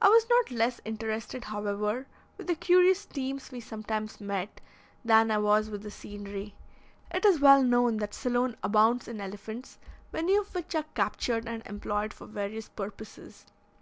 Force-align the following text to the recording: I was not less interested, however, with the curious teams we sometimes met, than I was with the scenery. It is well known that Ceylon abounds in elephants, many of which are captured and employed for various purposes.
I 0.00 0.08
was 0.08 0.26
not 0.30 0.50
less 0.50 0.80
interested, 0.86 1.44
however, 1.44 2.06
with 2.38 2.46
the 2.46 2.54
curious 2.54 3.04
teams 3.04 3.52
we 3.52 3.60
sometimes 3.60 4.18
met, 4.18 4.62
than 5.04 5.30
I 5.30 5.36
was 5.36 5.68
with 5.68 5.82
the 5.82 5.90
scenery. 5.90 6.54
It 7.10 7.26
is 7.26 7.38
well 7.40 7.62
known 7.62 7.98
that 7.98 8.14
Ceylon 8.14 8.56
abounds 8.62 9.08
in 9.08 9.20
elephants, 9.20 9.76
many 10.10 10.36
of 10.36 10.54
which 10.54 10.74
are 10.74 10.86
captured 10.94 11.46
and 11.46 11.62
employed 11.66 12.14
for 12.14 12.24
various 12.24 12.70
purposes. 12.70 13.44